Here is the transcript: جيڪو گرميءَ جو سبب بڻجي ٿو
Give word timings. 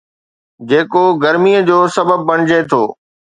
جيڪو 0.69 1.03
گرميءَ 1.23 1.65
جو 1.69 1.77
سبب 1.97 2.19
بڻجي 2.29 2.59
ٿو 2.69 2.81